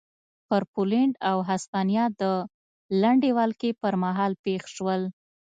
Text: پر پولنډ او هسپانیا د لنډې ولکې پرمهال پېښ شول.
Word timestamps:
پر 0.47 0.63
پولنډ 0.73 1.13
او 1.29 1.37
هسپانیا 1.49 2.05
د 2.21 2.23
لنډې 3.01 3.31
ولکې 3.39 3.69
پرمهال 3.81 4.31
پېښ 4.45 4.61
شول. 4.75 5.01